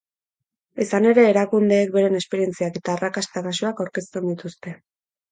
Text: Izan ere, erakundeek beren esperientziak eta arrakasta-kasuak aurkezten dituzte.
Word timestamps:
Izan 0.83 1.07
ere, 1.09 1.25
erakundeek 1.31 1.91
beren 1.95 2.19
esperientziak 2.19 2.79
eta 2.79 2.93
arrakasta-kasuak 2.95 3.83
aurkezten 3.85 4.27
dituzte. 4.31 4.75